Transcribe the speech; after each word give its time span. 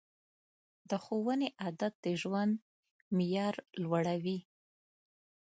د 0.89 0.91
ښوونې 1.03 1.49
عادت 1.61 1.93
د 2.05 2.07
ژوند 2.21 2.53
معیار 3.15 3.55
لوړوي. 3.81 4.37